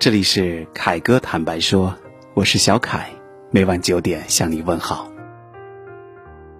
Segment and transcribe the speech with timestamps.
[0.00, 1.92] 这里是凯哥坦白说，
[2.34, 3.10] 我是小凯，
[3.50, 5.10] 每晚九点向你问好。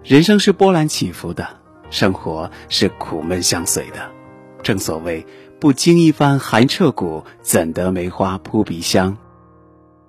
[0.03, 1.47] 人生是波澜起伏的，
[1.89, 4.11] 生活是苦闷相随的。
[4.61, 5.25] 正所谓，
[5.57, 9.17] 不经一番寒彻骨，怎得梅花扑鼻香？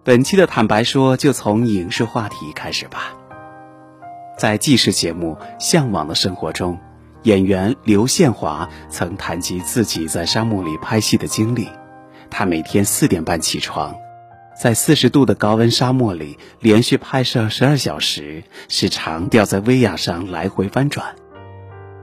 [0.02, 3.16] 本期的坦白说，就从影视话题开始吧。
[4.36, 6.80] 在纪实节目《向往的生活》中，
[7.22, 11.68] 演员刘宪华曾谈及自己在沙漠里拍戏的经历。
[12.30, 13.94] 他每天四点半起床，
[14.58, 21.16] 在四十度的高温沙漠里连续拍摄十二小时，时常吊在威亚上来回翻转。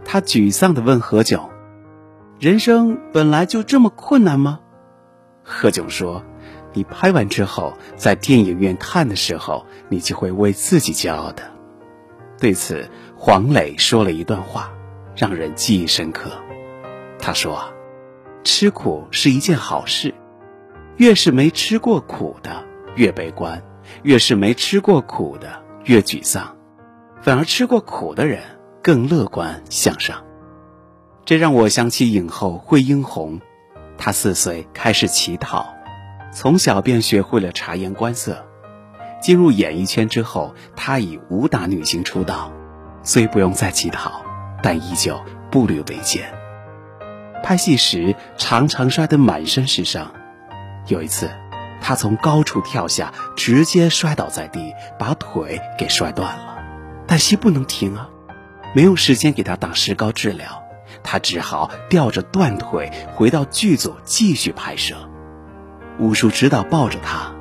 [0.04, 1.50] 他沮丧地问何炅
[2.40, 4.60] ：“人生本来就这么困难吗？”
[5.44, 6.24] 何炅说
[6.74, 11.44] ：“你拍完之后，在电影院看的时候，你就会为自己骄傲的。”
[12.40, 14.72] 对此，黄磊说了一段话，
[15.16, 16.30] 让人记忆深刻。
[17.18, 17.74] 他说。
[18.48, 20.16] 吃苦是一件好事，
[20.96, 22.64] 越是没吃过苦的
[22.96, 23.62] 越悲观，
[24.04, 26.56] 越是没吃过苦的越沮丧，
[27.22, 28.40] 反而吃过苦的人
[28.82, 30.24] 更乐观向上。
[31.26, 33.42] 这让我想起影后惠英红，
[33.98, 35.68] 她四岁开始乞讨，
[36.32, 38.48] 从小便学会了察言观色。
[39.22, 42.50] 进入演艺圈之后，她以武打女星出道，
[43.04, 44.22] 虽不用再乞讨，
[44.64, 45.20] 但依旧
[45.52, 46.37] 步履维艰。
[47.44, 50.12] 拍戏时常常摔得满身是伤，
[50.88, 51.30] 有一次，
[51.82, 56.58] 他从高处跳下，直接摔倒在地，把腿给摔断了。
[57.08, 58.10] 但戏不能停啊，
[58.76, 60.64] 没有时间给他打石膏治疗，
[61.04, 64.96] 他只好吊着断腿回到剧组继续拍摄。
[66.00, 67.34] 武术指导抱着他，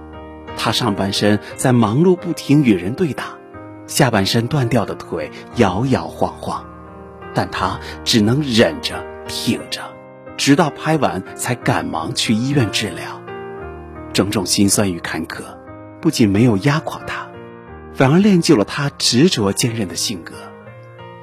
[0.56, 3.24] 他上半身在忙碌不停与人对打，
[3.86, 6.64] 下半身断掉的腿摇摇晃晃，
[7.34, 9.82] 但他只能忍着挺着。
[10.36, 13.22] 直到拍完，才赶忙去医院治疗。
[14.12, 15.42] 种种心酸与坎坷，
[16.00, 17.26] 不仅没有压垮他，
[17.94, 20.34] 反而练就了他执着坚韧的性格。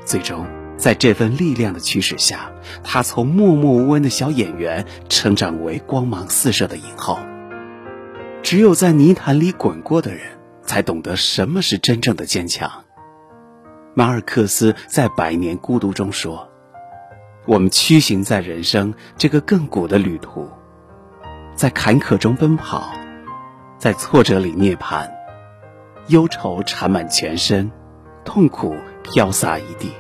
[0.04, 0.48] 最终，
[0.78, 2.52] 在这份力量的驱使下，
[2.84, 7.20] 他从默默无闻的小演员成长为光芒四射的影后。
[8.42, 10.22] 只有在泥潭里滚过的人，
[10.64, 12.84] 才懂得什么是真正的坚强。
[13.94, 16.50] 马尔克斯在《百年孤独》中说。
[17.46, 20.50] 我们驱行在人生这个亘古的旅途，
[21.56, 22.90] 在坎坷中奔跑，
[23.78, 25.10] 在挫折里涅槃，
[26.08, 27.70] 忧愁缠满全身，
[28.24, 29.92] 痛苦飘洒一地。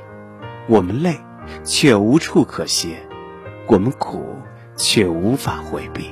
[0.69, 1.19] 我们累，
[1.65, 2.95] 却无处可歇；
[3.67, 4.23] 我们苦，
[4.77, 6.09] 却无法回避。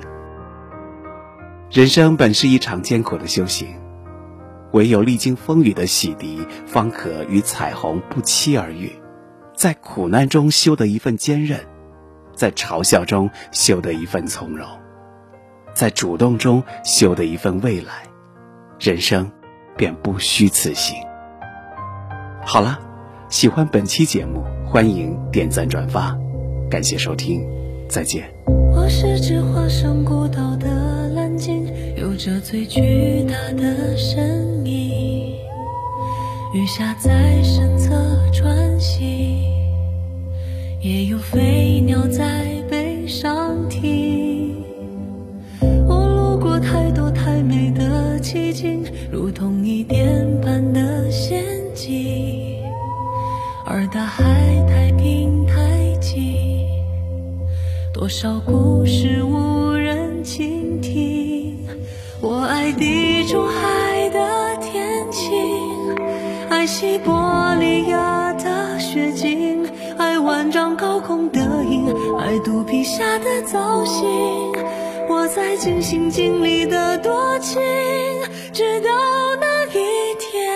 [1.69, 3.79] 人生本是一场艰苦的修行，
[4.73, 8.91] 唯有历经风雨的洗涤，方可与彩虹不期而遇。
[9.61, 11.59] 在苦难中修得一份坚韧，
[12.33, 14.67] 在嘲笑中修得一份从容，
[15.71, 17.93] 在主动中修得一份未来，
[18.79, 19.31] 人生
[19.77, 20.97] 便不虚此行。
[22.43, 22.79] 好了，
[23.29, 26.17] 喜欢本期节目，欢迎点赞转发，
[26.67, 27.47] 感谢收听，
[27.87, 28.33] 再见。
[28.47, 35.35] 我是只画上孤岛的蓝鲸，有着最巨大的身影，
[36.53, 37.95] 鱼虾在身侧
[38.33, 39.45] 穿行。
[40.81, 44.61] 也有飞鸟在背上停。
[45.87, 52.57] 我路过太多太美的奇景，如同一点般的陷阱。
[53.65, 54.23] 而大海
[54.67, 56.67] 太平太静，
[57.93, 61.59] 多少故事无人倾听。
[62.19, 63.70] 我爱地中海
[66.71, 69.69] 西伯利亚的雪景。
[69.97, 74.01] 爱万丈高空的鹰，爱肚皮下的造型。
[75.09, 77.61] 我在尽心尽力的多情，
[78.53, 78.89] 直到
[79.41, 80.49] 那一天，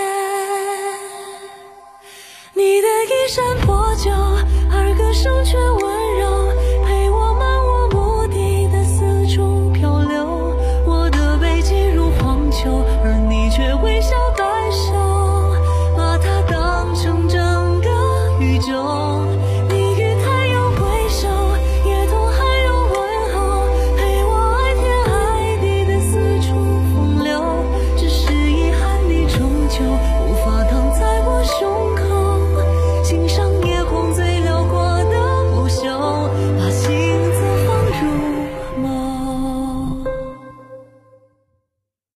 [2.53, 4.09] 你的衣衫破旧，
[4.71, 5.57] 而歌声却